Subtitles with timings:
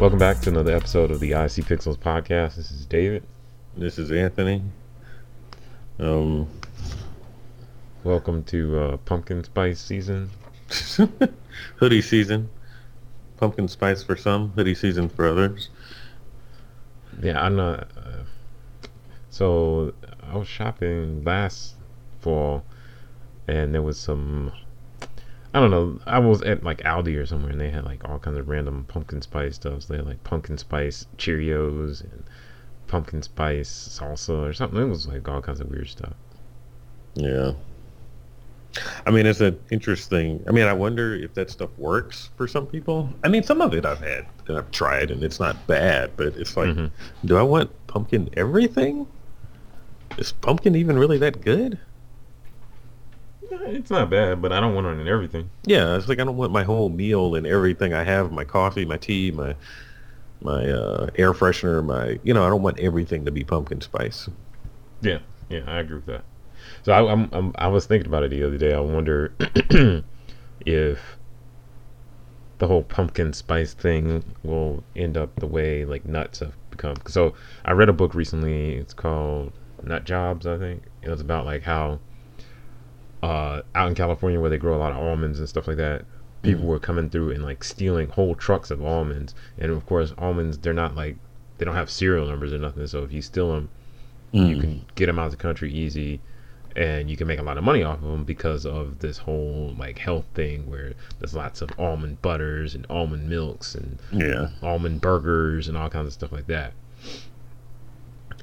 [0.00, 2.56] Welcome back to another episode of the IC Pixels podcast.
[2.56, 3.22] This is David.
[3.76, 4.62] This is Anthony.
[5.98, 6.48] Um,
[8.02, 10.30] Welcome to uh, pumpkin spice season.
[11.76, 12.48] hoodie season.
[13.36, 15.68] Pumpkin spice for some, hoodie season for others.
[17.22, 17.80] Yeah, I'm not.
[17.94, 18.88] Uh,
[19.28, 21.74] so I was shopping last
[22.20, 22.64] fall,
[23.46, 24.50] and there was some.
[25.52, 25.98] I don't know.
[26.06, 28.84] I was at like Aldi or somewhere, and they had like all kinds of random
[28.86, 29.82] pumpkin spice stuff.
[29.82, 32.22] So they had like pumpkin spice Cheerios and
[32.86, 34.80] pumpkin spice salsa or something.
[34.80, 36.12] It was like all kinds of weird stuff.
[37.14, 37.52] Yeah.
[39.04, 40.44] I mean, it's an interesting.
[40.48, 43.08] I mean, I wonder if that stuff works for some people.
[43.24, 46.12] I mean, some of it I've had and I've tried, and it's not bad.
[46.16, 46.90] But it's like, Mhm.
[47.24, 49.08] do I want pumpkin everything?
[50.18, 51.80] Is pumpkin even really that good?
[53.50, 55.50] It's not bad, but I don't want it in everything.
[55.64, 58.84] Yeah, it's like I don't want my whole meal and everything I have, my coffee,
[58.84, 59.56] my tea, my
[60.42, 64.28] my uh, air freshener, my you know, I don't want everything to be pumpkin spice.
[65.00, 66.24] Yeah, yeah, I agree with that.
[66.82, 68.74] So I, I'm, I'm I was thinking about it the other day.
[68.74, 69.34] I wonder
[70.66, 71.18] if
[72.58, 76.96] the whole pumpkin spice thing will end up the way like nuts have become.
[77.06, 77.34] So
[77.64, 78.74] I read a book recently.
[78.74, 80.84] It's called Nut Jobs, I think.
[81.02, 82.00] It was about like how
[83.22, 86.04] uh, out in California where they grow a lot of almonds and stuff like that.
[86.42, 90.56] People were coming through and like stealing whole trucks of almonds, and of course, almonds
[90.58, 91.16] they're not like
[91.58, 92.86] they don't have serial numbers or nothing.
[92.86, 93.68] So if you steal them,
[94.32, 96.20] you can get them out of the country easy
[96.76, 99.74] and you can make a lot of money off of them because of this whole
[99.76, 104.50] like health thing where there's lots of almond butters and almond milks and Yeah.
[104.62, 106.72] almond burgers and all kinds of stuff like that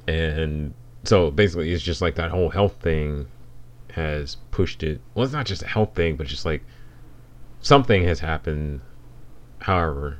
[0.08, 3.28] and so basically it's just like that whole health thing
[3.98, 5.02] has pushed it.
[5.14, 6.64] Well it's not just a health thing but just like
[7.62, 8.82] something has happened
[9.60, 10.20] however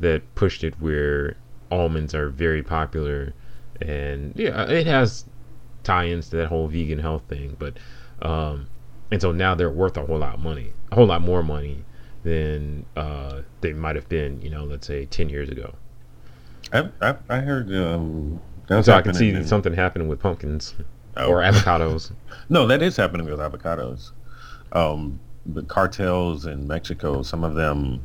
[0.00, 1.36] that pushed it where
[1.70, 3.34] almonds are very popular.
[3.80, 5.24] And yeah it has
[5.84, 7.78] tie-ins to that whole vegan health thing but
[8.20, 8.66] um
[9.10, 11.84] and so now they're worth a whole lot of money a whole lot more money
[12.24, 15.74] than uh they might have been you know let's say 10 years ago.
[16.72, 18.40] I, I, I heard um,
[18.82, 20.74] so i can see in- something happening with pumpkins
[21.18, 21.30] Oh.
[21.30, 22.12] or avocados
[22.48, 24.12] No, that is happening with avocados.
[24.72, 28.00] Um, the cartels in Mexico, some of them,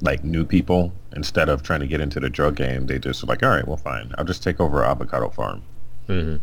[0.00, 3.42] like new people, instead of trying to get into the drug game, they just like,
[3.42, 5.62] all right, well, fine, I'll just take over an avocado farm.
[6.06, 6.36] hmm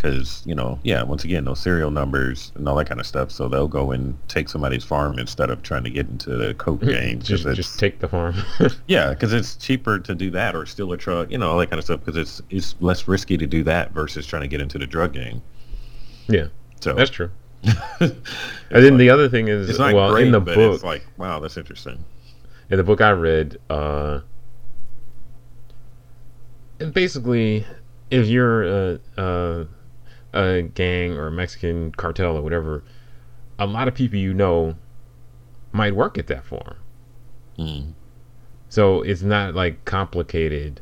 [0.00, 3.30] Because, you know, yeah, once again, those serial numbers and all that kind of stuff.
[3.30, 6.80] So they'll go and take somebody's farm instead of trying to get into the coke
[6.80, 8.34] game just just take the farm
[8.86, 11.68] yeah, because it's cheaper to do that or steal a truck, you know, all that
[11.68, 12.00] kind of stuff.
[12.00, 15.12] Because it's it's less risky to do that versus trying to get into the drug
[15.12, 15.42] game.
[16.28, 16.46] yeah
[16.80, 17.30] So that's true
[18.00, 18.14] and
[18.70, 22.02] then the other thing is well great, in the book it's like, wow, that's interesting.
[22.70, 24.20] in the book I read, uh,
[26.78, 27.66] and basically,
[28.10, 28.98] if you're a,
[30.32, 32.82] a gang or a Mexican cartel or whatever,
[33.58, 34.76] a lot of people you know
[35.72, 36.76] might work at that farm.
[37.58, 37.92] Mm.
[38.68, 40.80] So it's not like complicated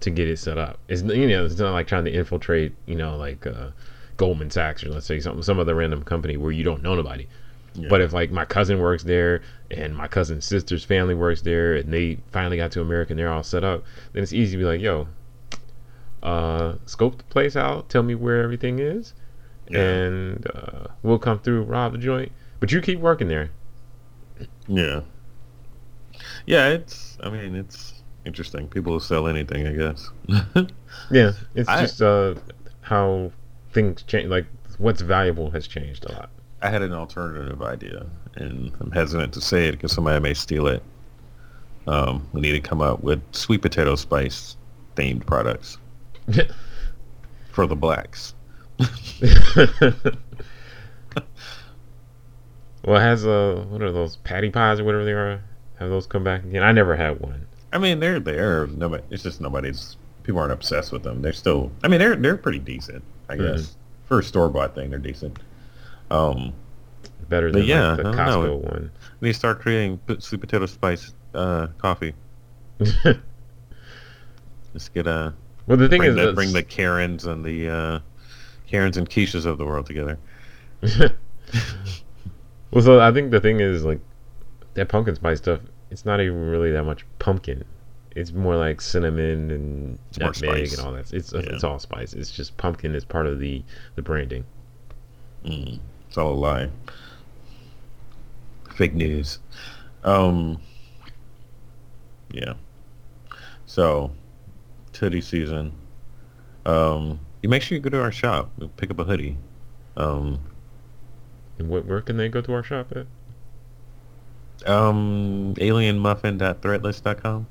[0.00, 0.78] to get it set up.
[0.88, 3.68] It's you know it's not like trying to infiltrate you know like uh,
[4.16, 7.26] Goldman Sachs or let's say something some other random company where you don't know nobody.
[7.74, 7.88] Yeah.
[7.88, 11.92] But if like my cousin works there and my cousin's sister's family works there and
[11.92, 14.64] they finally got to America and they're all set up, then it's easy to be
[14.64, 15.08] like, yo,
[16.22, 19.14] uh, scope the place out, tell me where everything is,
[19.68, 19.80] Yeah.
[19.80, 22.32] and uh, we'll come through, rob the joint.
[22.60, 23.50] But you keep working there.
[24.68, 25.00] Yeah.
[26.46, 27.18] Yeah, it's.
[27.22, 28.68] I mean, it's interesting.
[28.68, 30.10] People will sell anything, I guess.
[31.10, 32.34] Yeah, it's I- just uh,
[32.82, 33.32] how
[33.72, 34.28] things change.
[34.28, 34.46] Like
[34.78, 36.30] what's valuable has changed a lot.
[36.60, 38.06] I had an alternative idea,
[38.36, 40.82] and I'm hesitant to say it because somebody may steal it.
[41.86, 44.56] Um, we need to come up with sweet potato spice
[44.94, 45.78] themed products
[47.52, 48.34] for the blacks.
[52.84, 55.40] well, has uh, what are those Patti pies or whatever they are?
[55.78, 56.62] Have those come back again?
[56.62, 57.46] I never had one.
[57.72, 58.66] I mean, they're there.
[58.66, 59.02] Nobody.
[59.10, 59.96] It's just nobody's.
[60.24, 61.22] People aren't obsessed with them.
[61.22, 61.70] They're still.
[61.82, 63.02] I mean, they're they're pretty decent.
[63.28, 63.56] I Mhm.
[63.56, 65.38] guess for a store bought thing, they're decent.
[66.10, 66.52] Um,
[67.28, 68.22] Better than yeah, like, the don't know.
[68.22, 68.90] Costco one.
[69.20, 72.14] They start creating sweet potato spice uh, coffee.
[74.72, 75.32] Just get a
[75.66, 77.98] well, the thing bring is, the, bring the Karens and the uh,
[78.66, 80.18] Karens and Keishas of the world together.
[82.70, 84.00] well, so I think the thing is like
[84.74, 85.60] that pumpkin spice stuff.
[85.90, 87.64] It's not even really that much pumpkin.
[88.14, 90.34] It's more like cinnamon and It's nutmeg
[90.66, 90.78] spice.
[90.78, 91.12] and all that.
[91.12, 91.40] It's Yeah.
[91.40, 92.12] it's all spice.
[92.12, 93.62] It's just pumpkin is part of the
[93.94, 94.44] the branding.
[95.44, 96.70] Mm, it's all a lie.
[98.74, 99.38] Fake news.
[100.04, 100.60] Um.
[102.32, 102.54] Yeah.
[103.66, 104.10] So,
[105.02, 105.72] hoodie season.
[106.64, 109.36] Um, you make sure you go to our shop, and pick up a hoodie.
[109.96, 110.38] Um,
[111.58, 113.06] where, where can they go to our shop at?
[114.64, 117.46] Um, alienmuffin.threadless.com.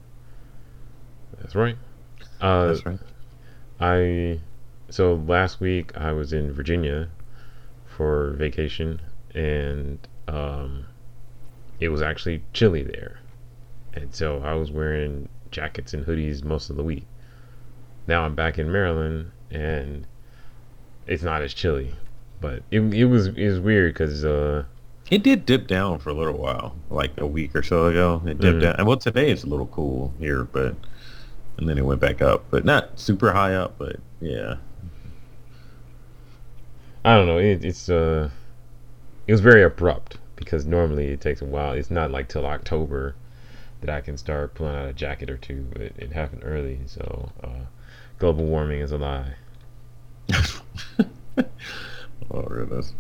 [1.42, 1.76] That's right.
[2.40, 3.00] Uh, That's right.
[3.82, 4.40] I
[4.90, 7.10] so last week I was in Virginia
[7.86, 9.02] for vacation,
[9.36, 10.00] and
[10.30, 10.86] um,
[11.82, 13.20] it was actually chilly there,
[13.94, 17.06] and so I was wearing jackets and hoodies most of the week.
[18.08, 20.06] Now I'm back in Maryland, and
[21.08, 21.96] it's not as chilly,
[22.40, 24.64] but it it was it was weird because uh,
[25.10, 28.22] it did dip down for a little while, like a week or so ago.
[28.26, 28.60] It dipped mm-hmm.
[28.60, 30.76] down, and well, today it's a little cool here, but
[31.58, 34.56] and then it went back up, but not super high up, but yeah.
[37.04, 37.38] I don't know.
[37.40, 38.30] It, it's uh,
[39.28, 41.74] it was very abrupt because normally it takes a while.
[41.74, 43.16] It's not like till October
[43.82, 46.80] that I can start pulling out a jacket or two, but it, it happened early.
[46.86, 47.66] So uh,
[48.22, 49.34] global warming is a lie.
[52.32, 52.94] oh goodness.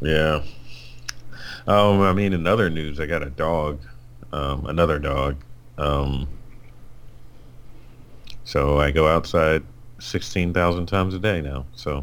[0.00, 0.42] Yeah.
[1.66, 3.80] Um, I mean, in other news, I got a dog,
[4.32, 5.36] um, another dog.
[5.76, 6.26] Um,
[8.42, 9.62] so I go outside
[9.98, 11.66] sixteen thousand times a day now.
[11.74, 12.02] So,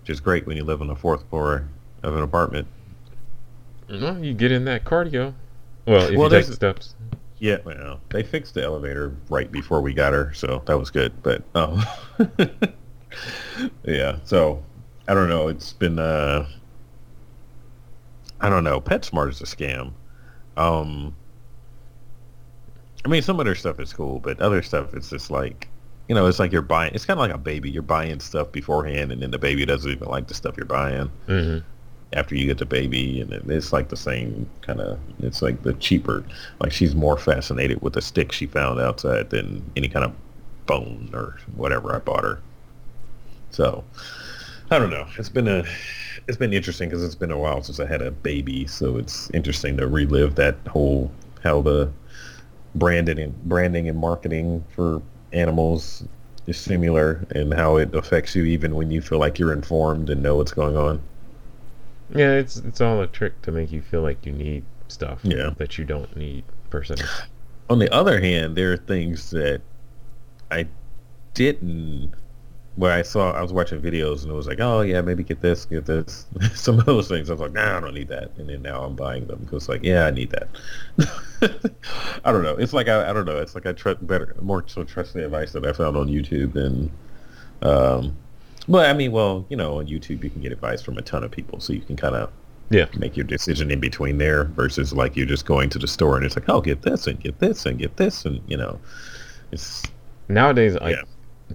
[0.00, 1.66] which is great when you live on the fourth floor
[2.02, 2.68] of an apartment.
[3.88, 5.32] Well, you get in that cardio.
[5.86, 6.94] Well, if well, you take the steps.
[7.40, 11.22] Yeah, well, they fixed the elevator right before we got her, so that was good.
[11.22, 11.84] But um,
[13.84, 14.62] yeah, so
[15.06, 15.48] I don't know.
[15.48, 16.48] It's been uh,
[18.40, 18.80] I don't know.
[18.80, 19.92] PetSmart is a scam.
[20.56, 21.14] Um,
[23.04, 25.68] I mean, some of their stuff is cool, but other stuff it's just like,
[26.08, 26.92] you know, it's like you're buying.
[26.94, 27.70] It's kind of like a baby.
[27.70, 31.10] You're buying stuff beforehand, and then the baby doesn't even like the stuff you're buying.
[31.26, 31.58] Mm-hmm.
[32.14, 34.98] After you get the baby, and it's like the same kind of.
[35.20, 36.24] It's like the cheaper.
[36.60, 40.12] Like she's more fascinated with the stick she found outside than any kind of
[40.64, 42.40] bone or whatever I bought her.
[43.50, 43.84] So,
[44.70, 45.06] I don't know.
[45.18, 45.64] It's been a
[46.28, 49.30] it's been interesting because it's been a while since I had a baby, so it's
[49.30, 51.10] interesting to relive that whole
[51.42, 51.90] how the
[52.74, 55.02] branding and branding and marketing for
[55.32, 56.04] animals
[56.46, 60.22] is similar and how it affects you even when you feel like you're informed and
[60.22, 61.00] know what's going on.
[62.10, 65.50] Yeah, it's it's all a trick to make you feel like you need stuff yeah.
[65.58, 66.96] that you don't need per se.
[67.70, 69.60] On the other hand, there are things that
[70.50, 70.66] I
[71.34, 72.14] didn't
[72.78, 75.40] where I saw I was watching videos and it was like, oh yeah, maybe get
[75.40, 76.26] this, get this.
[76.54, 78.30] Some of those things I was like, nah, I don't need that.
[78.38, 80.48] And then now I'm buying them because like, yeah, I need that.
[82.24, 82.54] I don't know.
[82.54, 83.38] It's like I, I don't know.
[83.38, 86.54] It's like I trust better, more so trust the advice that I found on YouTube
[86.54, 86.90] and,
[87.62, 88.16] um,
[88.68, 91.24] but I mean, well, you know, on YouTube you can get advice from a ton
[91.24, 92.30] of people, so you can kind of
[92.70, 96.16] yeah make your decision in between there versus like you're just going to the store
[96.16, 98.78] and it's like, oh, get this and get this and get this and you know,
[99.52, 99.82] it's
[100.28, 100.96] nowadays like.
[100.96, 101.02] Yeah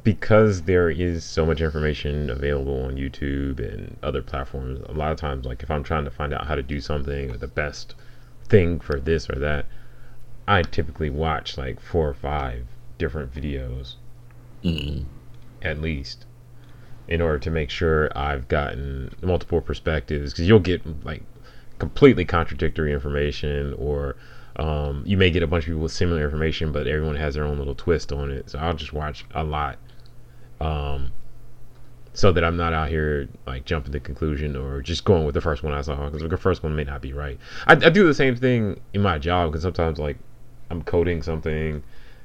[0.04, 5.19] because there is so much information available on YouTube and other platforms, a lot of
[5.19, 7.94] times, like if I'm trying to find out how to do something or the best
[8.50, 9.68] thing for this or that,
[10.48, 12.66] I typically watch like four or five
[12.97, 13.95] different videos
[14.64, 15.04] mm-hmm.
[15.61, 16.26] at least
[17.07, 21.24] in order to make sure I've gotten multiple perspectives because you'll get like
[21.80, 24.16] completely contradictory information or
[24.56, 27.44] um, you may get a bunch of people with similar information, but everyone has their
[27.44, 28.50] own little twist on it.
[28.50, 29.80] So I'll just watch a lot,
[30.62, 31.12] um,
[32.14, 35.42] so that I'm not out here like jumping to conclusion or just going with the
[35.42, 37.40] first one I saw because the first one may not be right.
[37.66, 40.18] I, I do the same thing in my job because sometimes like
[40.69, 41.83] I'm coding something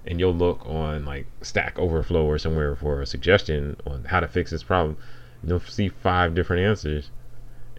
[0.09, 4.27] and you'll look on like Stack Overflow or somewhere for a suggestion on how to
[4.27, 4.97] fix this problem.
[5.45, 7.11] You'll see five different answers,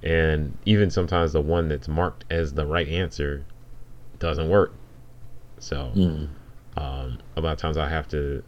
[0.03, 3.43] and even sometimes the one that's marked as the right answer
[4.19, 4.74] doesn't work.
[5.57, 6.29] So mm.
[6.77, 8.43] um, a lot of times I have to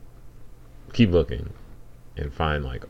[0.93, 1.51] keep looking
[2.15, 2.85] and find like,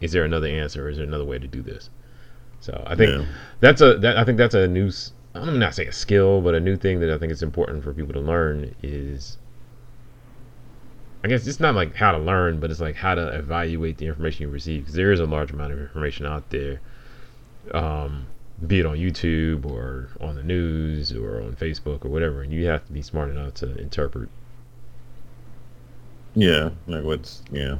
[0.00, 0.86] is there another answer?
[0.86, 1.90] Or is there another way to do this?
[2.60, 3.26] So I think yeah.
[3.60, 4.90] that's a that I think that's a new.
[5.34, 7.92] I'm not saying a skill, but a new thing that I think is important for
[7.92, 9.36] people to learn is.
[11.24, 14.06] I guess it's not like how to learn, but it's like how to evaluate the
[14.06, 16.80] information you receive because there is a large amount of information out there.
[17.72, 18.26] Um,
[18.66, 22.66] be it on YouTube or on the news or on Facebook or whatever, and you
[22.66, 24.28] have to be smart enough to interpret.
[26.34, 27.78] Yeah, like what's yeah.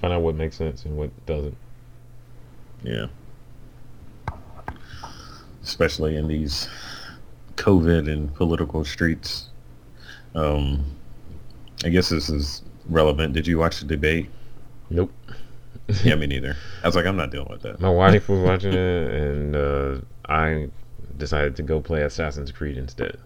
[0.00, 1.56] Find out what makes sense and what doesn't.
[2.84, 3.06] Yeah.
[5.62, 6.68] Especially in these
[7.56, 9.48] COVID and political streets.
[10.34, 10.84] Um,
[11.84, 13.34] I guess this is relevant.
[13.34, 14.30] Did you watch the debate?
[14.90, 15.12] Nope
[16.04, 16.56] yeah, me neither.
[16.82, 17.80] I was like, I'm not dealing with that.
[17.80, 20.68] My wife was watching it, and uh, I
[21.16, 23.18] decided to go play Assassin's Creed instead.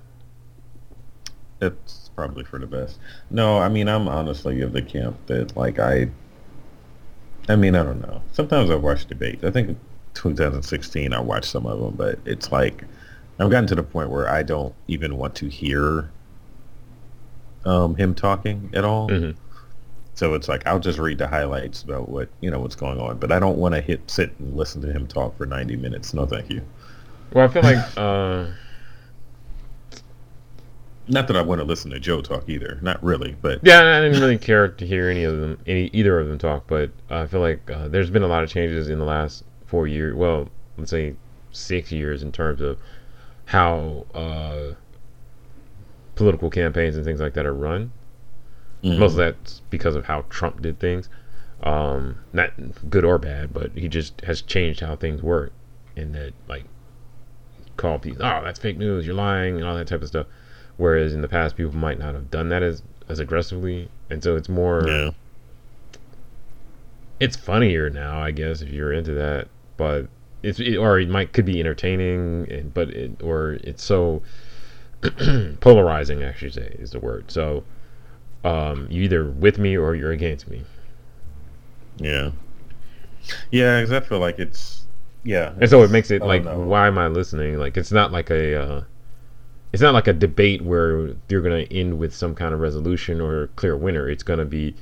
[1.61, 2.99] It's probably for the best.
[3.31, 6.09] No, I mean I'm honestly of the camp that like I.
[7.49, 8.23] I mean I don't know.
[8.33, 9.45] Sometimes I watch debates.
[9.45, 9.79] I think
[10.15, 12.85] 2016 I watched some of them, but it's like
[13.39, 16.11] I've gotten to the point where I don't even want to hear
[17.65, 19.09] um, him talking at all.
[19.09, 19.37] Mhm.
[20.15, 23.19] So it's like I'll just read the highlights about what you know what's going on,
[23.19, 26.13] but I don't want to hit sit and listen to him talk for 90 minutes.
[26.13, 26.63] No, thank you.
[27.33, 28.47] Well, I feel like uh,
[31.09, 32.79] Not that I want to listen to Joe talk either.
[32.83, 36.21] Not really, but yeah, I didn't really care to hear any of them, any either
[36.21, 36.67] of them talk.
[36.67, 39.87] But I feel like uh, there's been a lot of changes in the last four
[39.87, 40.15] years.
[40.15, 41.15] Well, let's say
[41.53, 42.79] six years in terms of
[43.47, 44.75] how uh,
[46.15, 47.93] political campaigns and things like that are run.
[48.83, 48.99] Mhm.
[48.99, 51.09] Most of that's because of how Trump did things.
[51.63, 52.51] Um, not
[52.91, 55.53] good or bad, but he just has changed how things work.
[55.97, 56.65] And that, like,
[57.77, 60.27] call people, oh, that's fake news, you're lying, and all that type of stuff.
[60.77, 63.89] Whereas in the past, people might not have done that as, as aggressively.
[64.11, 65.11] And so it's more, yeah,
[67.21, 69.49] it's funnier now, I guess, if you're into that.
[69.77, 70.09] But
[70.43, 74.23] it's, it, or it might, could be entertaining, and, but it, or it's so
[75.61, 77.31] polarizing, I should say, is the word.
[77.31, 77.65] So,
[78.45, 80.65] um, you either with me or you're against me.
[81.99, 82.31] yeah,
[83.51, 83.81] yeah.
[83.81, 84.87] Because I feel like it's
[85.25, 86.59] yeah, And so it makes it like, know.
[86.59, 87.57] why am I listening?
[87.59, 88.85] Like, it's not like a, uh,
[89.73, 93.47] it's not like a debate where you're gonna end with some kind of resolution or
[93.57, 94.09] clear winner.
[94.09, 94.75] It's gonna be,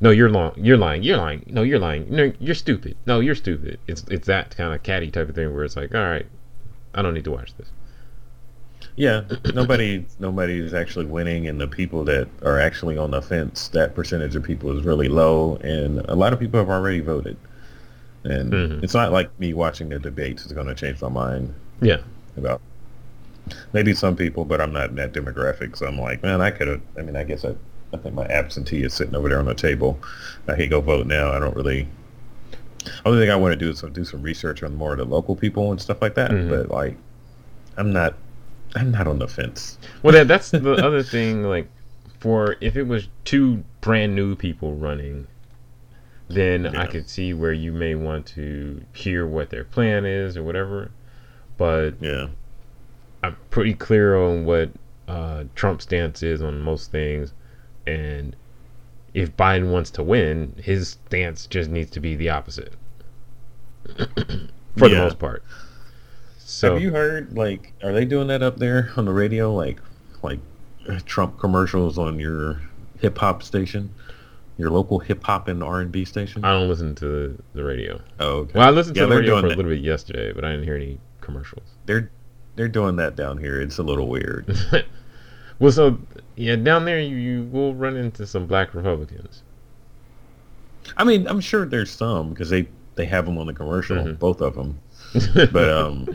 [0.00, 3.34] no, you're lying, you're lying, you're lying, no, you're lying, no, you're stupid, no, you're
[3.34, 3.80] stupid.
[3.88, 6.26] It's it's that kind of catty type of thing where it's like, all right,
[6.94, 7.70] I don't need to watch this.
[8.98, 9.22] Yeah,
[9.54, 14.34] nobody nobody's actually winning, and the people that are actually on the fence, that percentage
[14.34, 17.36] of people is really low, and a lot of people have already voted.
[18.24, 18.82] And Mhm.
[18.82, 21.98] it's not like me watching the debates is going to change my mind Yeah,
[22.36, 22.60] about.
[23.72, 26.66] Maybe some people, but I'm not in that demographic, so I'm like, man, I could
[26.66, 26.80] have.
[26.98, 27.54] I mean, I guess I,
[27.94, 29.96] I think my absentee is sitting over there on the table.
[30.48, 31.30] I can go vote now.
[31.30, 31.86] I don't really.
[33.04, 35.04] Only thing I want to do is some, do some research on more of the
[35.04, 36.32] local people and stuff like that.
[36.32, 36.48] Mhm.
[36.48, 36.96] But like,
[37.76, 38.14] I'm not.
[38.74, 39.78] I'm not on the fence.
[40.02, 41.44] well, that, that's the other thing.
[41.44, 41.68] Like,
[42.20, 45.26] for if it was two brand new people running,
[46.28, 50.42] then I could see where you may want to hear what their plan is or
[50.42, 50.90] whatever.
[51.56, 52.28] But Yeah.
[53.22, 54.70] I'm pretty clear on what
[55.08, 57.32] uh, Trump's stance is on most things,
[57.86, 58.36] and
[59.14, 62.74] if Biden wants to win, his stance just needs to be the opposite,
[63.96, 65.42] for the most part.
[66.50, 69.78] So Have you heard like are they doing that up there on the radio like
[70.22, 70.40] like
[71.04, 72.62] Trump commercials on your
[73.00, 73.90] hip hop station?
[74.56, 76.42] Your local hip hop and R and B station?
[76.46, 78.00] I don't listen to the radio.
[78.18, 78.52] oh, okay.
[78.58, 80.64] Well, I listened Yeah, to the radio for a little bit yesterday, but I didn't
[80.64, 81.64] hear any commercials.
[81.84, 82.10] They're
[82.56, 83.60] they're doing that down here.
[83.60, 84.50] It's a little weird.
[85.58, 85.98] well, so
[86.34, 89.42] yeah, down there you, you will run into some black Republicans.
[90.96, 94.18] I mean, I'm sure there's some because they they have them on the commercial, Mhm.
[94.18, 94.78] both of them.
[95.52, 96.08] But um,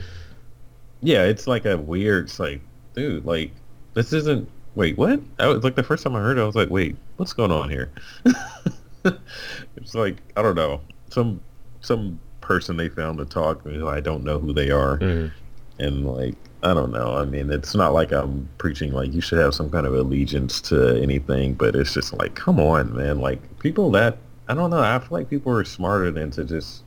[1.03, 2.25] yeah, it's like a weird.
[2.25, 2.62] It's like,
[2.95, 3.51] dude, like
[3.93, 4.50] this isn't.
[4.75, 5.19] Wait, what?
[5.38, 7.51] I was like the first time I heard it, I was like, wait, what's going
[7.51, 7.91] on here?
[9.05, 11.39] it's like I don't know some
[11.81, 13.62] some person they found to talk.
[13.67, 15.31] I don't know who they are, Mhm.
[15.79, 17.15] and like I don't know.
[17.17, 20.62] I mean, it's not like I'm preaching like you should have some kind of allegiance
[20.62, 23.19] to anything, but it's just like, come on, man.
[23.19, 24.17] Like people that
[24.48, 24.79] I don't know.
[24.79, 26.83] I feel like people are smarter than to just.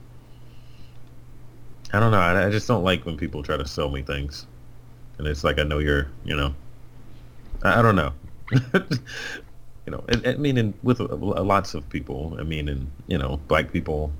[1.92, 2.20] I don't know.
[2.20, 4.46] I, I just don't like when people try to sell me things,
[5.18, 6.54] and it's like I know you're, you know.
[7.62, 8.12] I, I don't know.
[8.74, 12.36] you know, and, I mean, and with uh, lots of people.
[12.38, 14.12] I mean, and you know, black people,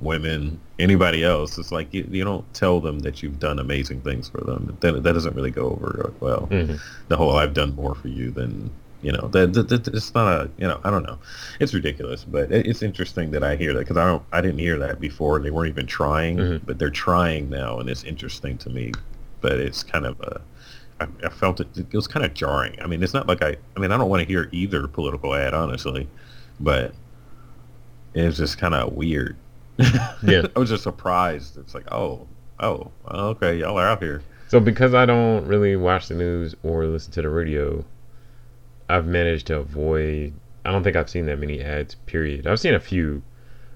[0.00, 1.56] women, anybody else.
[1.58, 4.76] It's like you, you don't tell them that you've done amazing things for them.
[4.80, 6.48] That that doesn't really go over well.
[6.50, 6.80] Mhm.
[7.08, 8.70] The whole "I've done more for you than."
[9.02, 11.18] You know, that, that, that it's not a, you know, I don't know.
[11.58, 14.60] It's ridiculous, but it, it's interesting that I hear that because I don't, I didn't
[14.60, 15.40] hear that before.
[15.40, 16.60] They weren't even trying, Mhm.
[16.64, 18.92] but they're trying now, and it's interesting to me.
[19.40, 20.40] But it's kind of a,
[21.00, 22.80] I, I felt it, it was kind of jarring.
[22.80, 25.34] I mean, it's not like I, I mean, I don't want to hear either political
[25.34, 26.06] ad, honestly,
[26.60, 26.94] but
[28.14, 29.36] it was just kind of weird.
[29.78, 30.46] Yeah.
[30.54, 31.58] I was just surprised.
[31.58, 32.28] It's like, oh,
[32.60, 34.22] oh, okay, y'all are out here.
[34.46, 37.84] So because I don't really watch the news or listen to the radio,
[38.88, 40.34] I've managed to avoid.
[40.64, 41.94] I don't think I've seen that many ads.
[42.06, 42.46] Period.
[42.46, 43.22] I've seen a few,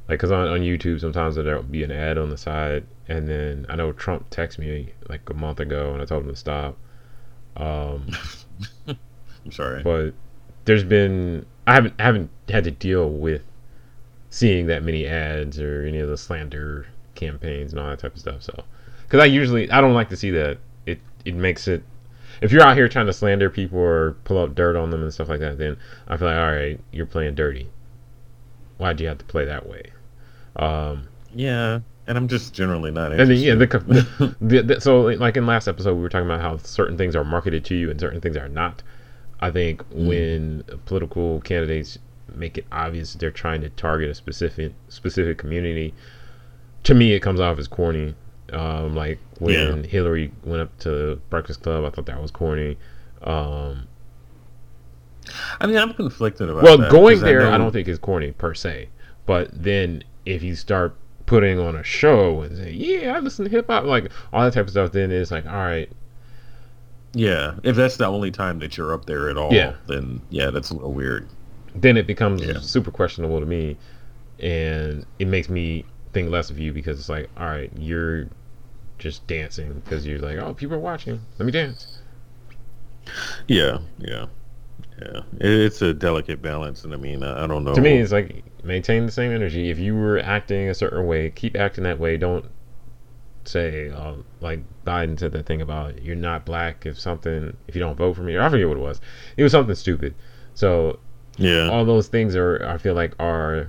[0.09, 3.67] like because on on YouTube sometimes there'll be an ad on the side, and then
[3.69, 6.77] I know Trump texted me like a month ago, and I told him to stop.
[7.57, 8.11] Um,
[8.89, 9.83] I'm sorry.
[9.83, 10.13] but
[10.65, 13.43] there's been I haven't haven't had to deal with
[14.31, 18.21] seeing that many ads or any of the slander campaigns and all that type of
[18.21, 18.43] stuff.
[18.43, 18.65] So,
[19.05, 20.59] because I usually I don't like to see that.
[20.85, 21.83] It it makes it
[22.41, 25.13] if you're out here trying to slander people or pull up dirt on them and
[25.13, 25.77] stuff like that, then
[26.09, 27.69] I feel like all right, you're playing dirty.
[28.79, 29.83] Why'd you have to play that way?
[30.57, 33.13] Um, yeah, and I'm just generally not.
[33.13, 36.27] And then, yeah, the, the, the, the, so like in last episode we were talking
[36.27, 38.83] about how certain things are marketed to you and certain things are not.
[39.41, 40.09] I think mm.
[40.09, 41.99] when political candidates
[42.35, 45.95] make it obvious they're trying to target a specific specific community,
[46.85, 48.15] to me it comes off as corny.
[48.53, 49.89] Um, like when yeah.
[49.89, 52.79] Hillary went up to Breakfast Club, I thought that was corny.
[53.23, 53.89] Um,
[55.61, 56.63] I mean, I'm conflicted about.
[56.63, 58.89] Well, going there, I, I, don't think is corny per se.
[59.27, 63.51] But then if you start putting on a show and say, "Yeah, I listen to
[63.51, 65.91] hip hop," like all that type of stuff, then it's like, all right.
[67.13, 69.75] Yeah, if that's the only time that you're up there at all, yeah.
[69.87, 71.29] then yeah, that's a little weird.
[71.75, 72.61] Then it becomes yeah.
[72.61, 73.77] super questionable to me,
[74.39, 75.85] and it makes me
[76.17, 78.27] think less of you because it's like, all right, you're
[78.99, 81.21] just dancing because you're like, oh, people are watching.
[81.39, 81.99] Let me dance.
[83.47, 84.25] Yeah, yeah,
[84.99, 85.21] yeah.
[85.39, 87.75] It's a delicate balance, and I mean, I don't know.
[87.75, 89.69] To me, it's like maintain the same energy.
[89.69, 92.17] If you were acting a certain way, keep acting that way.
[92.17, 92.47] Don't
[93.45, 97.81] say uh, like Biden said that thing about you're not black if something if you
[97.81, 98.35] don't vote for me.
[98.37, 99.03] Or I forget what it was.
[99.37, 100.15] It was something stupid.
[100.55, 100.99] So
[101.37, 103.69] yeah, all those things are I feel like are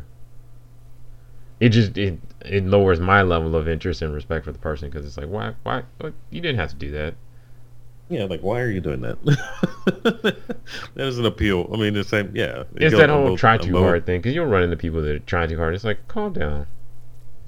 [1.59, 5.05] it just it it lowers my level of interest and respect for the person because
[5.05, 5.83] it's like why why
[6.29, 7.15] you didn't have to do that.
[8.09, 9.21] Yeah, like why are you doing that?
[9.25, 10.37] that
[10.95, 11.69] doesn't appeal.
[11.73, 12.31] I mean, the same.
[12.33, 15.19] Yeah, it's that whole try too hard thing because you'll run into people that are
[15.19, 15.75] trying too hard.
[15.75, 16.67] It's like calm down.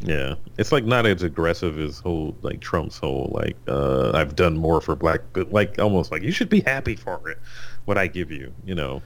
[0.02, 4.58] Yeah, it's like not as aggressive as whole like Trump's whole like uh, I've done
[4.58, 7.38] more for black, but like almost like you should be happy for it.
[7.86, 9.02] What I give you, you know,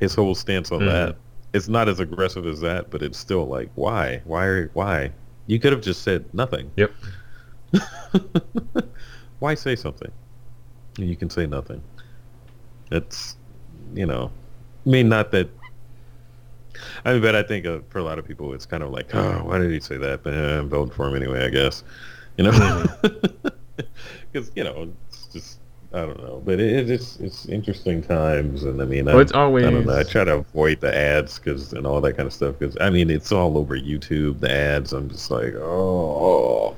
[0.00, 0.86] his whole stance on mm.
[0.86, 1.16] that.
[1.52, 5.12] It's not as aggressive as that, but it's still like why, why, why?
[5.46, 6.70] You could have just said nothing.
[6.76, 6.92] Yep.
[9.38, 10.12] why say something?
[10.98, 11.82] you can say nothing.
[12.90, 13.36] It's,
[13.94, 14.30] you know,
[14.86, 15.48] I mean, not that.
[17.04, 19.14] I mean, but I think uh, for a lot of people, it's kind of like,
[19.14, 20.22] oh, why did he say that?
[20.22, 21.82] But eh, I'm voting for him anyway, I guess.
[22.36, 22.86] You know,
[24.32, 25.58] because you know, it's just
[25.98, 29.32] I don't know, but it, it's it's interesting times, and I mean, well, I, it's
[29.32, 29.98] always I don't know.
[29.98, 32.90] I try to avoid the ads because and all that kind of stuff because I
[32.90, 34.40] mean, it's all over YouTube.
[34.40, 36.76] The ads, I'm just like, oh.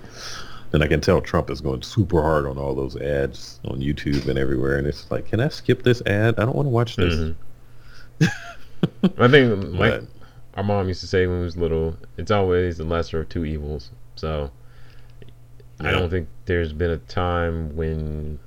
[0.72, 4.28] And I can tell Trump is going super hard on all those ads on YouTube
[4.28, 4.78] and everywhere.
[4.78, 6.38] And it's like, can I skip this ad?
[6.38, 7.14] I don't want to watch this.
[8.20, 8.26] Mm-hmm.
[9.18, 10.02] I think like
[10.54, 13.44] our mom used to say when we was little, it's always the lesser of two
[13.44, 13.90] evils.
[14.14, 14.52] So
[15.80, 15.88] yeah.
[15.88, 18.38] I don't think there's been a time when,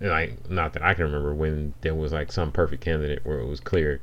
[0.00, 3.46] like, not that I can remember, when there was like some perfect candidate where it
[3.46, 4.00] was clear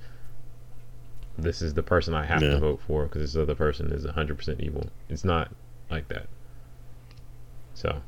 [1.37, 2.51] this is the person I have yeah.
[2.51, 4.87] to vote for because this other person is 100% evil.
[5.09, 5.51] It's not
[5.89, 6.27] like that.
[7.73, 8.01] So,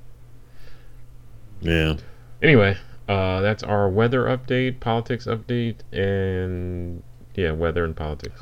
[1.61, 1.95] yeah.
[2.41, 7.01] Anyway, uh, that's our weather update, politics update, and
[7.33, 8.41] yeah, weather and politics.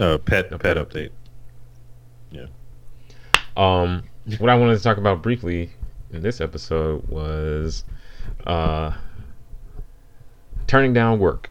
[0.00, 1.10] Uh, pet, pet, pet update.
[2.30, 2.46] Yeah.
[3.56, 4.04] Um,
[4.38, 5.70] what I wanted to talk about briefly
[6.10, 7.84] in this episode was
[8.46, 8.92] uh,
[10.66, 11.50] turning down work.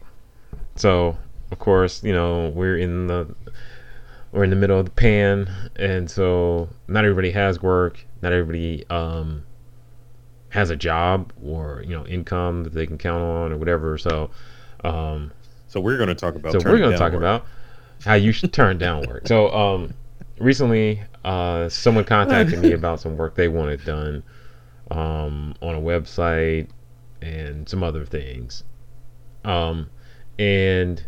[0.76, 1.16] So,
[1.50, 3.34] of course, you know we're in the
[4.32, 8.88] we're in the middle of the pan, and so not everybody has work not everybody
[8.88, 9.44] um,
[10.50, 13.98] has a job or you know income that they can count on or whatever.
[13.98, 14.30] So,
[14.84, 15.32] um,
[15.66, 16.52] so we're going to talk about.
[16.52, 17.20] So we're going to talk work.
[17.20, 17.46] about
[18.04, 19.26] how you should turn down work.
[19.26, 19.92] So, um,
[20.38, 24.22] recently, uh, someone contacted me about some work they wanted done
[24.90, 26.68] um, on a website
[27.22, 28.64] and some other things,
[29.44, 29.88] um,
[30.38, 31.06] and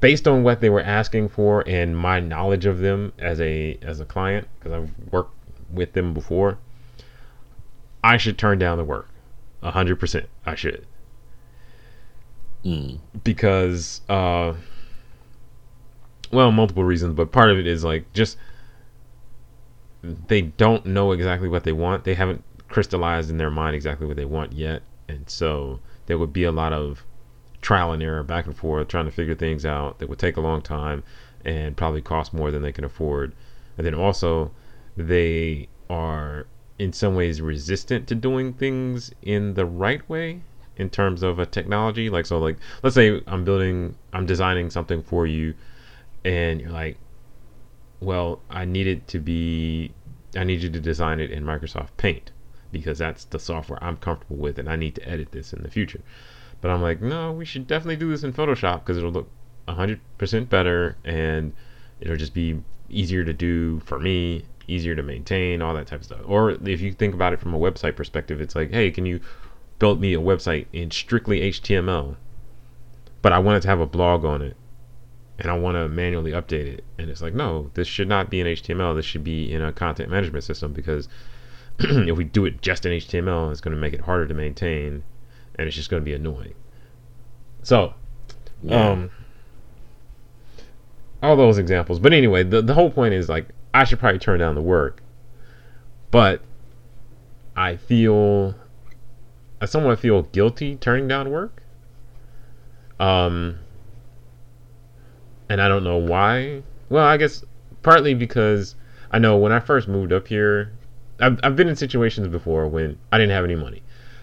[0.00, 4.00] based on what they were asking for and my knowledge of them as a as
[4.00, 5.34] a client because I've worked
[5.70, 6.58] with them before,
[8.02, 9.08] I should turn down the work.
[9.62, 10.86] A hundred percent, I should.
[12.64, 12.98] Mm.
[13.24, 14.54] Because, uh,
[16.32, 18.36] well, multiple reasons, but part of it is like just
[20.02, 22.04] they don't know exactly what they want.
[22.04, 26.32] They haven't crystallized in their mind exactly what they want yet, and so there would
[26.32, 27.04] be a lot of
[27.60, 30.40] trial and error back and forth trying to figure things out that would take a
[30.40, 31.02] long time
[31.44, 33.32] and probably cost more than they can afford.
[33.76, 34.52] And then also
[34.96, 36.46] they are
[36.78, 40.42] in some ways resistant to doing things in the right way
[40.76, 42.10] in terms of a technology.
[42.10, 45.54] Like so like let's say i'm building i'm designing something for you
[46.24, 46.98] and you're like
[48.00, 49.92] well i need it to be
[50.36, 52.30] i need you to design it in microsoft paint
[52.72, 55.70] because that's the software i'm comfortable with and i need to edit this in the
[55.70, 56.00] future
[56.60, 59.28] but I'm like, no, we should definitely do this in Photoshop because it'll look
[59.68, 61.52] 100% better and
[62.00, 66.06] it'll just be easier to do for me easier to maintain, all that type of
[66.06, 66.20] stuff.
[66.26, 69.20] Or if you think about it from a website perspective, it's like, hey, can you
[69.78, 72.16] build me a website in strictly HTML?
[73.22, 74.56] But I wanted to have a blog on it
[75.38, 76.84] and I want to manually update it.
[76.98, 78.96] And it's like, no, this should not be in HTML.
[78.96, 81.08] This should be in a content management system because
[81.78, 85.02] if we do it just in HTML, it's going to make it harder to maintain
[85.58, 86.54] and it's just going to be annoying.
[87.62, 87.94] So,
[88.62, 88.90] yeah.
[88.90, 89.10] um,
[91.22, 91.98] all those examples.
[91.98, 95.02] But anyway, the, the whole point is like, I should probably turn down the work.
[96.10, 96.42] But
[97.56, 98.54] I feel,
[99.60, 101.62] I somewhat feel guilty turning down work.
[103.00, 103.58] Um,
[105.48, 106.62] and I don't know why.
[106.88, 107.44] Well, I guess
[107.82, 108.74] partly because
[109.10, 110.72] I know when I first moved up here,
[111.20, 113.82] I've, I've been in situations before when I didn't have any money.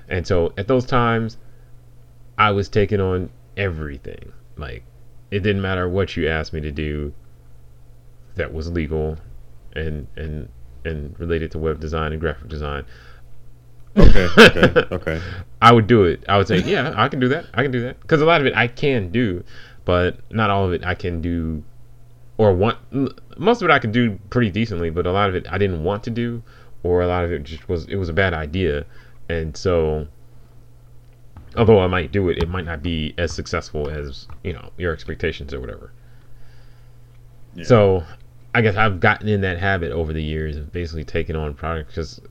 [0.10, 1.38] And so at those times,
[2.38, 4.32] I was taking on everything.
[4.58, 4.84] Like,
[5.32, 7.14] it didn't matter what you asked me to do
[8.36, 9.18] that was legal
[9.76, 10.50] and, and,
[10.86, 12.86] and related to web design and graphic design.
[13.96, 15.22] Okay, okay, okay.
[15.62, 16.24] I would do it.
[16.28, 17.46] I would say, yeah, I can do that.
[17.54, 18.00] I can do that.
[18.02, 19.44] Because a lot of it I can do
[19.86, 21.64] but not all of it I can do
[22.38, 22.78] or want
[23.38, 25.84] most of it I can do pretty decently, but a lot of it I didn't
[25.84, 26.44] want to do
[26.84, 28.86] or a lot of it just was it was a bad idea.
[29.30, 30.08] And so
[31.56, 34.94] although I might do it, it might not be as successful as, you know, your
[34.94, 35.92] expectations or whatever.
[37.56, 37.66] Yeah.
[37.66, 38.04] So
[38.54, 41.90] I guess I've gotten in that habit over the years of basically taking on products
[41.90, 42.22] because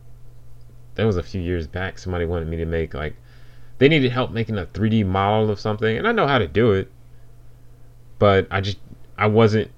[0.95, 1.99] that was a few years back.
[1.99, 3.17] Somebody wanted me to make like
[3.79, 6.73] they needed help making a 3D model of something, and I know how to do
[6.73, 6.91] it
[8.23, 8.79] but I just
[9.19, 9.69] I wasn't.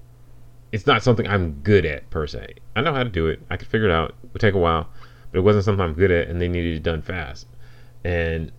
[0.71, 2.53] It's not something I'm good at per se.
[2.75, 3.41] I know how to do it.
[3.49, 4.13] I could figure it out.
[4.35, 4.89] Would take a while,
[5.31, 7.47] but it wasn't something I'm good at, and they needed it done fast.
[8.03, 8.51] And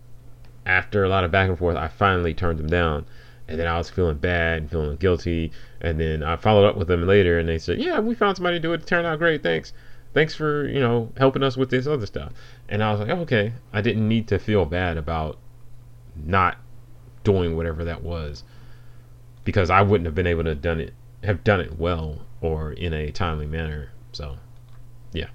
[0.65, 3.05] after a lot of back and forth, I finally turned them down.
[3.47, 5.53] And then I was feeling bad and feeling guilty.
[5.83, 8.57] And then I followed up with them later, and they said, "Yeah, we found somebody
[8.57, 8.81] to do it.
[8.81, 9.43] It turned out great.
[9.43, 9.75] Thanks,
[10.15, 12.33] thanks for you know helping us with this other stuff."
[12.71, 15.37] And I was like, "Okay, I didn't need to feel bad about
[16.17, 16.57] not
[17.23, 18.45] doing whatever that was."
[19.47, 22.93] because I wouldn't have been able to done it have done it well or in
[22.93, 23.91] a timely manner.
[24.12, 24.37] So,
[25.12, 25.29] yeah.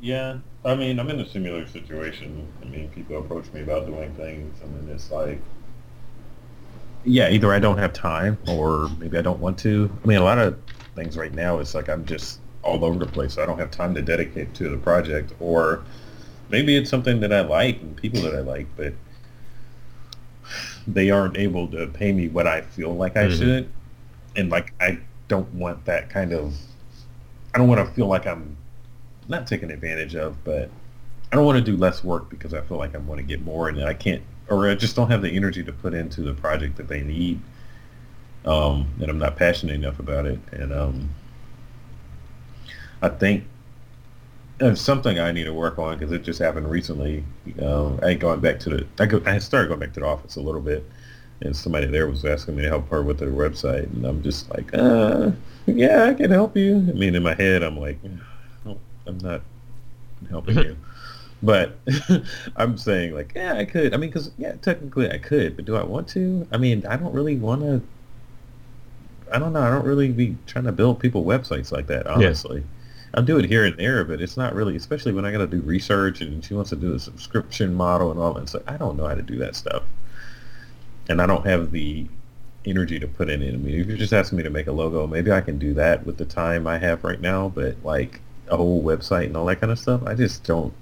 [0.00, 2.46] Yeah, I mean, I'm in a similar situation.
[2.62, 5.40] I mean, people approach me about doing things, and then it's like,
[7.04, 9.90] yeah, either I don't have time or maybe I don't want to.
[10.04, 10.58] I mean, a lot of
[10.94, 13.38] things right now, it's like I'm just all over the place.
[13.38, 15.84] I don't have time to dedicate to the project, or
[16.50, 18.92] maybe it's something that I like and people that I like, but
[20.86, 23.38] they aren't able to pay me what I feel like I mm-hmm.
[23.38, 23.72] should,
[24.36, 26.54] and like I don't want that kind of.
[27.54, 28.56] I don't want to feel like I'm
[29.28, 30.70] not taken advantage of, but
[31.32, 33.42] I don't want to do less work because I feel like I want to get
[33.42, 36.34] more, and I can't, or I just don't have the energy to put into the
[36.34, 37.40] project that they need.
[38.44, 41.10] Um, and I'm not passionate enough about it, and um,
[43.02, 43.44] I think
[44.60, 47.24] it's something I need to work on because it just happened recently.
[47.60, 48.86] Um, I ain't going back to the.
[49.00, 49.20] I go.
[49.26, 50.88] I started going back to the office a little bit,
[51.40, 54.48] and somebody there was asking me to help her with their website, and I'm just
[54.50, 55.32] like, uh,
[55.66, 56.76] yeah, I can help you.
[56.76, 57.98] I mean, in my head, I'm like,
[59.06, 59.42] I'm not
[60.28, 60.76] helping you.
[61.42, 61.76] But
[62.56, 63.92] I'm saying like, yeah, I could.
[63.92, 66.48] I mean, because yeah, technically I could, but do I want to?
[66.50, 67.82] I mean, I don't really want to.
[69.30, 69.60] I don't know.
[69.60, 72.60] I don't really be trying to build people websites like that, honestly.
[72.60, 72.66] Yeah.
[73.14, 75.46] I'll do it here and there, but it's not really, especially when I got to
[75.46, 78.52] do research and she wants to do a subscription model and all that.
[78.52, 79.82] Like, I don't know how to do that stuff.
[81.08, 82.06] And I don't have the
[82.64, 83.54] energy to put in it.
[83.54, 85.74] I mean, if you're just asking me to make a logo, maybe I can do
[85.74, 89.46] that with the time I have right now, but like a whole website and all
[89.46, 90.72] that kind of stuff, I just don't,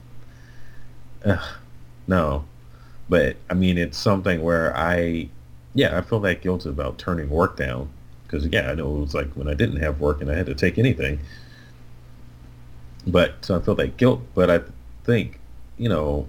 [1.24, 1.44] uh,
[2.06, 2.44] no.
[3.08, 5.28] But I mean, it's something where I,
[5.74, 7.90] yeah, I feel that guilt about turning work down
[8.24, 10.46] because yeah, I know it was like when I didn't have work and I had
[10.46, 11.20] to take anything
[13.06, 14.22] but so I feel that guilt.
[14.34, 14.60] But I
[15.04, 15.40] think,
[15.76, 16.28] you know,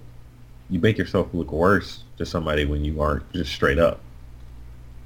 [0.68, 4.00] you make yourself look worse to somebody when you aren't just straight up.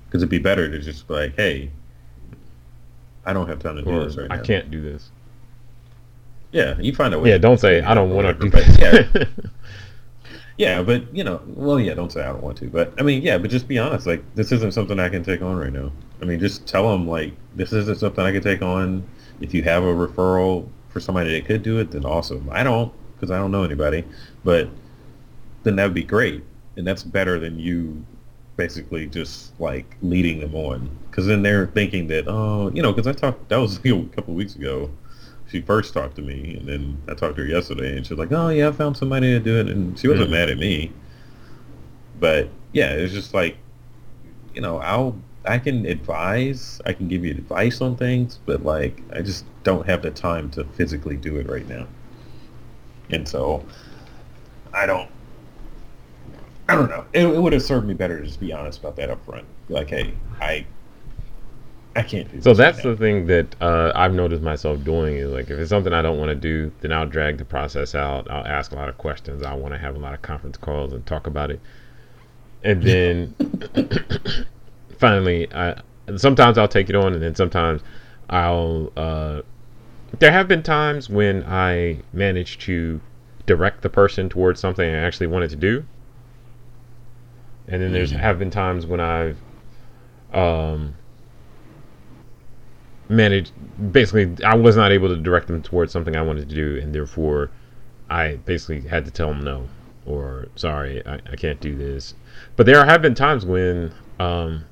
[0.06, 1.70] Because it'd be better to just be like, hey,
[3.24, 4.42] I don't have time to or, do this right I now.
[4.42, 5.10] I can't do this.
[6.52, 7.30] Yeah, you find a way.
[7.30, 8.78] Yeah, don't say I don't want to do that.
[9.14, 9.24] Yeah.
[10.56, 13.22] yeah, but you know, well, yeah, don't say I don't want to, but I mean,
[13.22, 14.06] yeah, but just be honest.
[14.06, 15.92] Like, this isn't something I can take on right now.
[16.20, 19.04] I mean, just tell them like this isn't something I can take on.
[19.40, 22.48] If you have a referral, for somebody that could do it, then awesome.
[22.52, 24.04] I don't because I don't know anybody,
[24.44, 24.68] but
[25.62, 26.42] then that would be great,
[26.76, 28.04] and that's better than you
[28.56, 33.06] basically just like leading them on because then they're thinking that oh you know because
[33.06, 34.90] I talked that was a couple of weeks ago
[35.50, 38.18] she first talked to me and then I talked to her yesterday and she was
[38.18, 40.34] like oh yeah I found somebody to do it and she wasn't mm-hmm.
[40.34, 40.92] mad at me
[42.18, 43.56] but yeah it's just like
[44.54, 49.02] you know I'll I can advise, I can give you advice on things, but like
[49.12, 51.86] I just don't have the time to physically do it right now.
[53.08, 53.64] And so
[54.74, 55.10] I don't
[56.68, 57.04] I don't know.
[57.12, 59.44] It, it would have served me better to just be honest about that up front.
[59.68, 60.66] Like, hey, I
[61.96, 65.30] I can't do So that's right the thing that uh, I've noticed myself doing is
[65.30, 68.30] like if it's something I don't want to do, then I'll drag the process out.
[68.30, 69.42] I'll ask a lot of questions.
[69.42, 71.60] I want to have a lot of conference calls and talk about it.
[72.62, 73.34] And then
[74.98, 75.80] finally, I
[76.16, 77.82] sometimes I'll take it on, and then sometimes
[78.28, 78.92] I'll.
[78.96, 79.42] Uh,
[80.18, 83.00] there have been times when I managed to
[83.46, 85.84] direct the person towards something I actually wanted to do,
[87.66, 88.20] and then there's mm-hmm.
[88.20, 89.38] have been times when I've
[90.32, 90.94] um,
[93.10, 93.52] managed.
[93.92, 96.94] Basically, I was not able to direct them towards something I wanted to do, and
[96.94, 97.50] therefore,
[98.08, 99.68] I basically had to tell them no
[100.06, 102.14] or sorry, I, I can't do this.
[102.56, 104.64] But there have been times when um,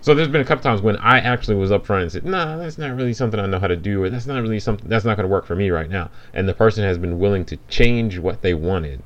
[0.00, 2.78] So there's been a couple times when I actually was upfront and said, "Nah, that's
[2.78, 5.16] not really something I know how to do, or that's not really something that's not
[5.16, 8.18] going to work for me right now." And the person has been willing to change
[8.18, 9.02] what they wanted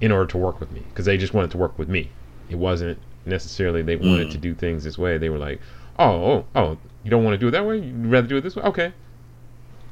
[0.00, 2.10] in order to work with me because they just wanted to work with me.
[2.50, 4.32] It wasn't necessarily they wanted mm.
[4.32, 5.18] to do things this way.
[5.18, 5.60] They were like,
[5.98, 7.78] "Oh, oh, oh, you don't want to do it that way?
[7.78, 8.62] You'd rather do it this way?
[8.64, 8.92] Okay,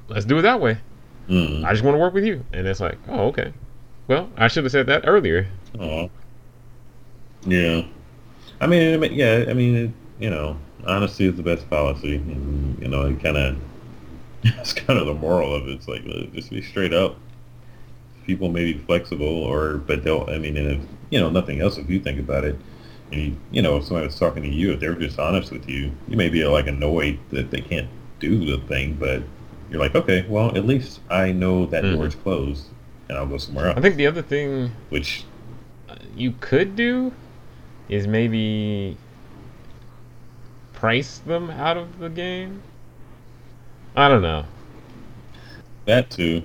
[0.09, 0.79] let's do it that way.
[1.29, 1.65] Mm.
[1.65, 3.53] I just want to work with you." And it's like, "Oh, okay.
[4.09, 5.47] Well, I should have said that earlier."
[5.79, 6.11] Oh,
[7.47, 7.83] yeah.
[8.61, 9.47] I mean, yeah.
[9.49, 13.37] I mean, it, you know, honesty is the best policy, and you know, it kind
[13.37, 13.57] of
[14.43, 15.73] it's kind of the moral of it.
[15.73, 17.17] It's like uh, just be straight up.
[18.27, 20.29] People may be flexible, or but they'll.
[20.29, 22.57] I mean, and if you know nothing else, if you think about it,
[23.13, 25.51] and you, you know, if somebody was talking to you, if they were just honest
[25.51, 29.23] with you, you may be like annoyed that they can't do the thing, but
[29.71, 31.97] you're like, okay, well, at least I know that mm-hmm.
[31.97, 32.67] door's closed,
[33.09, 33.79] and I'll go somewhere else.
[33.79, 35.25] I think the other thing, which
[36.17, 37.13] you could do,
[37.89, 38.97] is maybe
[40.73, 42.63] price them out of the game.
[43.97, 44.45] I don't know.
[45.85, 46.43] That too.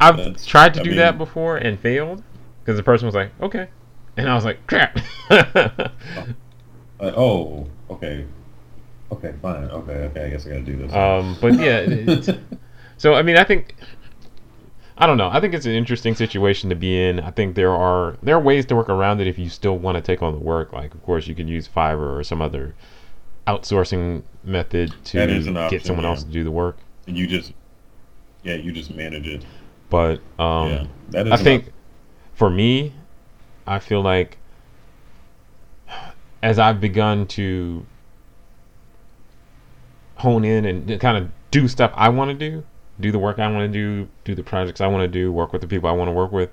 [0.00, 2.22] I've That's, tried to I do mean, that before and failed
[2.60, 3.68] because the person was like, "Okay,"
[4.16, 4.98] and I was like, "Crap."
[5.30, 5.88] uh,
[7.00, 8.26] oh, okay,
[9.12, 10.24] okay, fine, okay, okay.
[10.24, 10.92] I guess I gotta do this.
[10.92, 12.34] Um, but yeah,
[12.96, 13.74] so I mean, I think
[14.96, 15.28] I don't know.
[15.28, 17.18] I think it's an interesting situation to be in.
[17.18, 19.96] I think there are there are ways to work around it if you still want
[19.96, 20.72] to take on the work.
[20.72, 22.74] Like, of course, you could use Fiverr or some other
[23.46, 26.10] outsourcing method to option, get someone yeah.
[26.10, 26.76] else to do the work.
[27.06, 27.52] And you just,
[28.44, 29.44] yeah, you just manage it.
[29.90, 31.72] But um, yeah, that is I think
[32.34, 32.92] for me,
[33.66, 34.38] I feel like
[36.42, 37.86] as I've begun to
[40.16, 42.64] hone in and kind of do stuff I want to do,
[43.00, 45.52] do the work I want to do, do the projects I want to do, work
[45.52, 46.50] with the people I want to work with,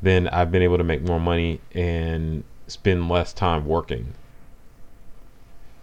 [0.00, 4.14] then I've been able to make more money and spend less time working.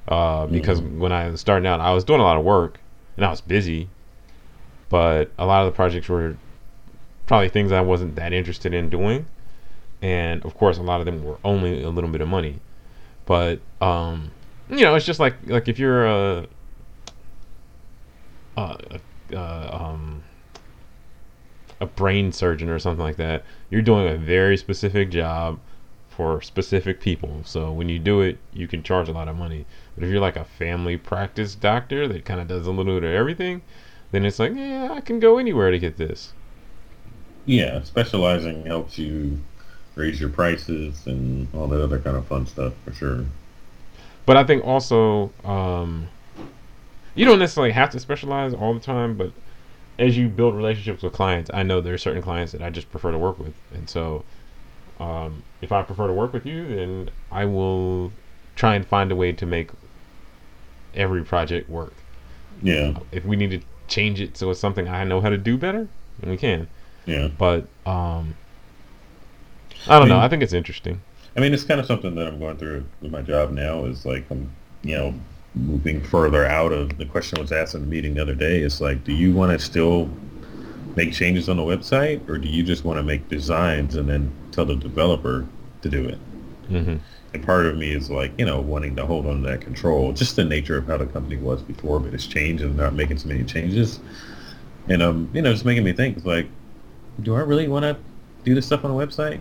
[0.07, 0.99] Uh, because mm-hmm.
[0.99, 2.79] when I was starting out, I was doing a lot of work
[3.15, 3.89] and I was busy,
[4.89, 6.35] but a lot of the projects were
[7.27, 9.27] probably things I wasn't that interested in doing,
[10.01, 12.59] and of course, a lot of them were only a little bit of money.
[13.25, 14.31] But um,
[14.69, 16.47] you know, it's just like like if you're a,
[18.57, 18.99] a
[19.33, 20.23] uh, um,
[21.79, 25.59] a brain surgeon or something like that, you're doing a very specific job
[26.09, 27.41] for specific people.
[27.45, 29.65] So when you do it, you can charge a lot of money.
[29.95, 33.05] But if you're like a family practice doctor that kind of does a little bit
[33.05, 33.61] of everything,
[34.11, 36.33] then it's like, yeah, I can go anywhere to get this.
[37.45, 39.39] Yeah, specializing helps you
[39.99, 43.25] raise your prices and all that other kind of fun stuff for sure.
[44.25, 46.07] But I think also um,
[47.15, 49.31] you don't necessarily have to specialize all the time, but
[49.97, 52.89] as you build relationships with clients, I know there are certain clients that I just
[52.89, 54.23] prefer to work with, and so
[54.99, 58.13] um, if I prefer to work with you, then I will
[58.55, 59.71] try and find a way to make
[60.95, 61.93] every project work.
[62.61, 62.97] Yeah.
[63.11, 65.87] If we need to change it so it's something I know how to do better,
[66.19, 66.67] then we can.
[67.05, 67.27] Yeah.
[67.27, 68.35] But um,
[69.87, 70.19] I don't I mean, know.
[70.19, 71.01] I think it's interesting.
[71.35, 73.85] I mean, it's kind of something that I'm going through with my job now.
[73.85, 74.49] Is like I'm,
[74.83, 75.13] you know,
[75.55, 78.81] moving further out of the question was asked in the meeting the other day is
[78.81, 80.09] like, do you want to still
[80.95, 84.31] make changes on the website or do you just want to make designs and then
[84.51, 85.47] tell the developer
[85.81, 86.17] to do it?
[86.69, 86.97] Mm-hmm.
[87.33, 90.13] And part of me is like, you know, wanting to hold on to that control,
[90.13, 93.17] just the nature of how the company was before, but it's changed and not making
[93.17, 93.99] so many changes.
[94.87, 96.47] And, um, you know, just making me think, like,
[97.21, 97.97] do I really want to
[98.43, 99.39] do this stuff on the website?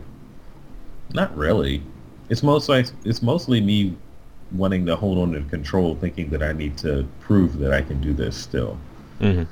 [1.14, 1.82] Not really.
[2.28, 3.96] It's most like, it's mostly me
[4.52, 8.00] wanting to hold on to control, thinking that I need to prove that I can
[8.00, 8.78] do this still.
[9.20, 9.44] Mm-hmm.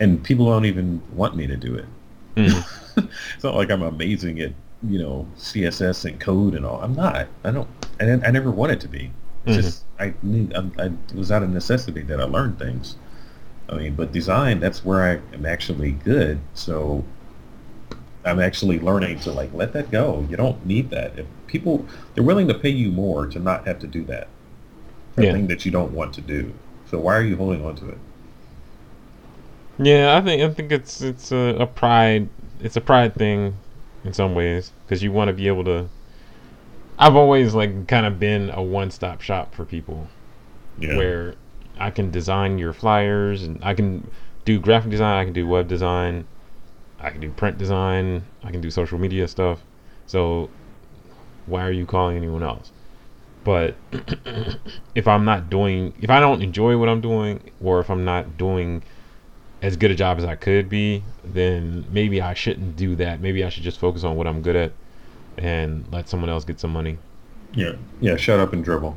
[0.00, 1.86] And people don't even want me to do it.
[2.36, 3.00] Mm-hmm.
[3.34, 4.52] it's not like I'm amazing at
[4.88, 6.80] you know CSS and code and all.
[6.80, 7.28] I'm not.
[7.44, 7.68] I don't.
[8.00, 9.12] I, I never wanted to be.
[9.44, 9.60] It's mm-hmm.
[9.60, 10.54] just I need.
[10.54, 12.96] I, I was out of necessity that I learned things.
[13.68, 16.40] I mean, but design that's where I am actually good.
[16.54, 17.04] So
[18.24, 20.26] I'm actually learning to like let that go.
[20.30, 21.18] You don't need that.
[21.18, 24.28] If people they're willing to pay you more to not have to do that.
[25.16, 25.32] The yeah.
[25.32, 26.54] thing that you don't want to do.
[26.90, 27.98] So why are you holding on to it?
[29.78, 32.28] Yeah, I think I think it's it's a, a pride
[32.60, 33.56] it's a pride thing
[34.04, 35.88] in some ways because you want to be able to.
[36.98, 40.06] I've always like kind of been a one-stop shop for people,
[40.78, 40.96] yeah.
[40.96, 41.34] where
[41.78, 44.08] I can design your flyers and I can
[44.44, 46.26] do graphic design, I can do web design,
[47.02, 49.62] I can do print design, I can do social media stuff.
[50.06, 50.48] So
[51.46, 52.72] why are you calling anyone else?
[53.44, 53.74] But
[54.94, 58.38] if I'm not doing, if I don't enjoy what I'm doing, or if I'm not
[58.38, 58.82] doing
[59.62, 63.20] as good a job as I could be, then maybe I shouldn't do that.
[63.20, 64.72] Maybe I should just focus on what I'm good at
[65.38, 66.98] and let someone else get some money.
[67.52, 68.16] Yeah, yeah.
[68.16, 68.96] Shut up and dribble.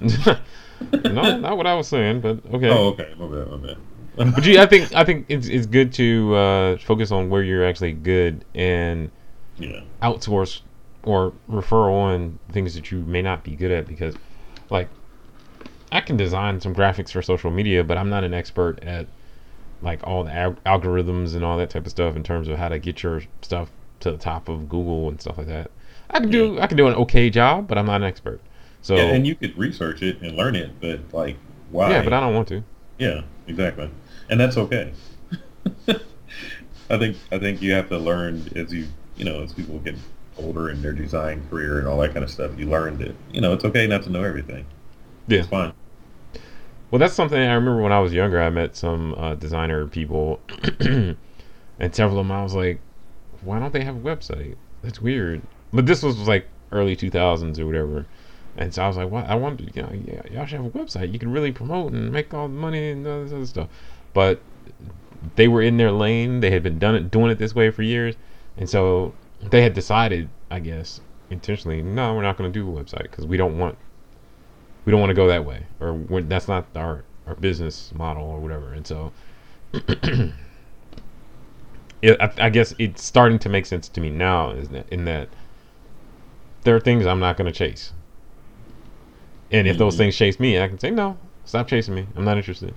[0.00, 2.68] no, not what I was saying, but okay.
[2.70, 3.14] Oh, okay.
[3.18, 3.50] My bad.
[3.50, 3.76] My bad.
[4.34, 7.66] but you, I think I think it's it's good to uh, focus on where you're
[7.66, 9.10] actually good and
[9.58, 9.80] yeah.
[10.02, 10.62] outsource
[11.04, 14.14] or refer on things that you may not be good at because,
[14.70, 14.88] like,
[15.92, 19.06] I can design some graphics for social media, but I'm not an expert at
[19.80, 22.68] like all the al- algorithms and all that type of stuff in terms of how
[22.68, 25.70] to get your stuff to the top of Google and stuff like that.
[26.10, 28.40] I can do I can do an okay job, but I'm not an expert.
[28.82, 31.36] So yeah, and you could research it and learn it, but like
[31.70, 31.90] why?
[31.90, 32.62] Yeah, but I don't want to.
[32.98, 33.90] Yeah, exactly,
[34.30, 34.92] and that's okay.
[36.90, 38.86] I think I think you have to learn as you
[39.16, 39.96] you know as people get
[40.38, 42.58] older in their design career and all that kind of stuff.
[42.58, 44.64] You learn that you know it's okay not to know everything.
[45.26, 45.72] Yeah, it's fine.
[46.90, 48.40] Well, that's something I remember when I was younger.
[48.40, 50.40] I met some uh, designer people,
[50.80, 51.16] and
[51.92, 52.80] several of them I was like,
[53.42, 54.56] "Why don't they have a website?
[54.82, 58.06] That's weird." But this was like early 2000s or whatever,
[58.56, 59.26] and so I was like, "What?
[59.26, 61.12] I wanted, you know, yeah, y'all should have a website.
[61.12, 63.68] You can really promote and make all the money and all this other stuff."
[64.12, 64.40] But
[65.36, 66.40] they were in their lane.
[66.40, 68.14] They had been done it, doing it this way for years,
[68.56, 72.72] and so they had decided, I guess, intentionally, no, we're not going to do a
[72.82, 73.76] website because we don't want
[74.84, 78.40] we don't want to go that way, or that's not our our business model or
[78.40, 78.72] whatever.
[78.72, 79.12] And so,
[79.72, 80.32] it,
[82.20, 85.28] I, I, guess it's starting to make sense to me now, is that in that
[86.62, 87.92] there are things I'm not going to chase,
[89.50, 89.78] and if mm-hmm.
[89.78, 92.06] those things chase me, I can say no, stop chasing me.
[92.16, 92.74] I'm not interested.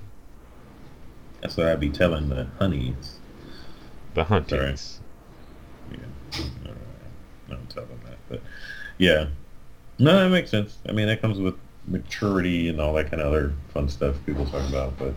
[1.42, 3.20] That's what I'd be telling the honeys.
[4.14, 5.00] The hunters.
[5.92, 6.44] Yeah.
[7.50, 8.42] I don't tell them that, but
[8.98, 9.28] yeah.
[10.00, 10.78] No, that makes sense.
[10.88, 11.56] I mean, that comes with
[11.88, 14.98] maturity and all that kind of other fun stuff people talk about.
[14.98, 15.14] But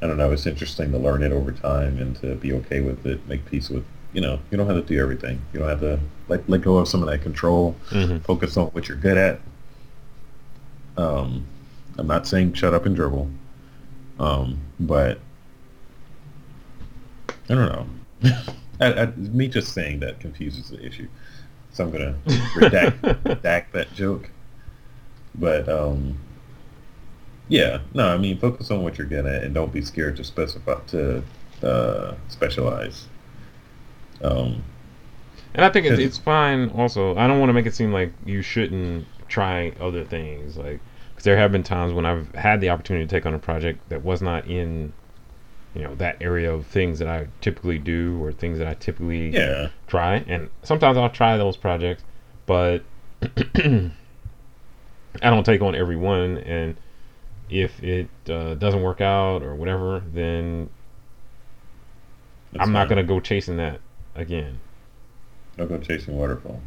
[0.00, 0.30] I don't know.
[0.32, 3.68] It's interesting to learn it over time and to be okay with it, make peace
[3.68, 3.84] with.
[4.12, 5.40] You know, you don't have to do everything.
[5.52, 7.74] You don't have to let let go of some of that control.
[7.88, 8.18] Mm-hmm.
[8.18, 9.40] Focus on what you're good at.
[10.98, 11.46] Um,
[11.96, 13.30] I'm not saying shut up and dribble,
[14.18, 15.18] um, but
[17.52, 18.32] I don't know.
[18.80, 21.06] I, I, me just saying that confuses the issue,
[21.70, 22.16] so I'm gonna
[22.54, 24.30] redact, redact that joke.
[25.34, 26.18] But um,
[27.48, 30.24] yeah, no, I mean, focus on what you're good at, and don't be scared to
[30.24, 31.22] specify to
[31.62, 33.06] uh, specialize.
[34.22, 34.64] Um,
[35.54, 36.70] and I think it's, it's fine.
[36.70, 40.80] Also, I don't want to make it seem like you shouldn't try other things, like
[41.10, 43.86] because there have been times when I've had the opportunity to take on a project
[43.90, 44.94] that was not in
[45.74, 49.30] you know that area of things that I typically do or things that I typically
[49.30, 49.68] yeah.
[49.86, 52.04] try and sometimes I'll try those projects
[52.46, 52.82] but
[55.20, 56.76] I don't take on every one, and
[57.50, 60.70] if it uh, doesn't work out or whatever, then
[62.52, 63.80] That's I'm not gonna go chasing that
[64.14, 64.60] again.
[65.56, 66.60] Don't go chasing waterfall.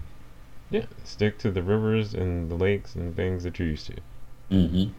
[0.70, 3.96] Yeah, stick to the rivers and the lakes and things that you're used to.
[4.52, 4.91] Mm-hmm.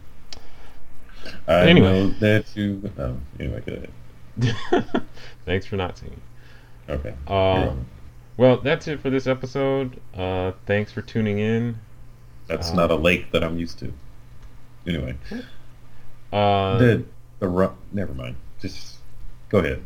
[1.47, 1.87] I anyway.
[1.87, 2.89] know that you.
[3.39, 5.03] Anyway, go ahead.
[5.45, 6.21] Thanks for not singing.
[6.89, 7.13] Okay.
[7.27, 7.73] Uh,
[8.37, 9.99] well, that's it for this episode.
[10.15, 11.77] Uh, thanks for tuning in.
[12.47, 13.91] That's uh, not a lake that I'm used to.
[14.85, 15.17] Anyway.
[16.31, 17.03] Uh, the
[17.39, 18.35] the ru- never mind.
[18.59, 18.97] Just
[19.49, 19.83] go ahead.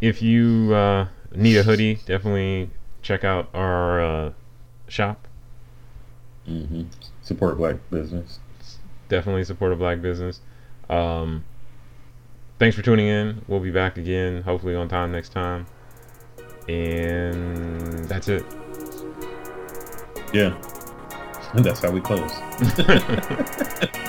[0.00, 2.70] If you uh, need a hoodie, definitely
[3.02, 4.32] check out our uh,
[4.88, 5.26] shop.
[6.48, 6.84] Mm-hmm.
[7.22, 8.38] Support black business.
[9.08, 10.40] Definitely support a black business.
[10.88, 11.44] Um,
[12.58, 13.42] thanks for tuning in.
[13.48, 15.66] We'll be back again, hopefully on time next time.
[16.68, 18.44] And that's it.
[20.32, 20.60] Yeah.
[21.54, 22.32] And that's how we close.